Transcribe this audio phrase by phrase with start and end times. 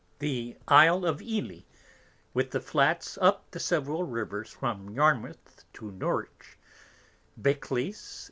[0.17, 1.59] The Isle of Ely,
[2.33, 6.57] with the Flats up the several Rivers from Yarmouth to Norwich,
[7.37, 8.19] Beccles, &c.